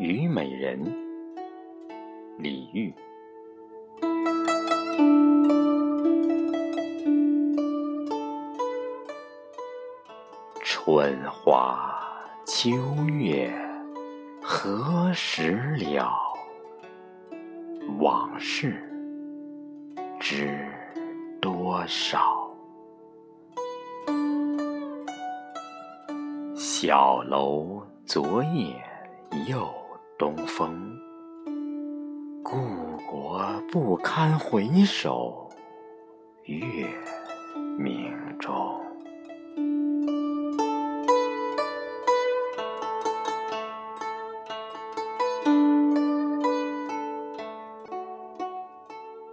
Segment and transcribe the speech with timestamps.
[0.00, 0.80] 虞美人
[2.36, 2.94] 李煜。
[10.62, 12.00] 春花
[12.46, 12.70] 秋
[13.08, 13.52] 月
[14.40, 16.08] 何时了？
[17.98, 18.80] 往事
[20.20, 20.64] 知
[21.40, 22.48] 多少？
[26.54, 28.80] 小楼昨夜
[29.48, 29.68] 又
[30.18, 30.98] 东风，
[32.42, 32.56] 故
[33.08, 33.40] 国
[33.70, 35.48] 不堪回首
[36.42, 36.88] 月
[37.78, 38.82] 明中。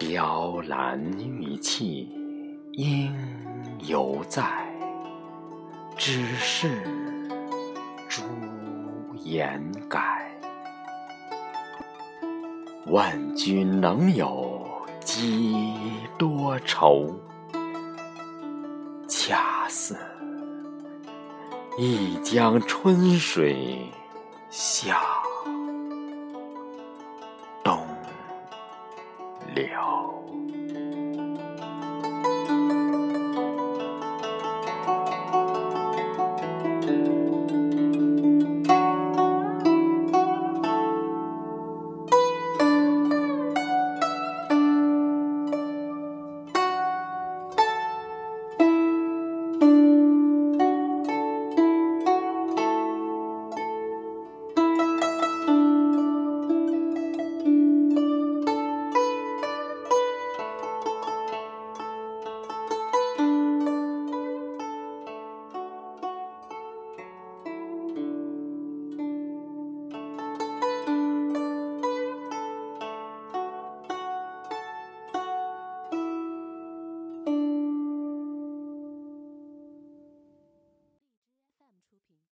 [0.00, 2.10] 雕栏玉砌
[2.72, 3.14] 应
[3.86, 4.66] 犹在，
[5.96, 6.82] 只是
[8.08, 8.24] 朱
[9.22, 10.28] 颜改。
[12.86, 14.60] 万君能有
[15.00, 15.54] 几
[16.18, 17.14] 多愁？
[19.08, 19.96] 恰似
[21.78, 23.88] 一江春水
[24.50, 24.98] 向
[27.62, 27.86] 东
[29.54, 30.21] 流。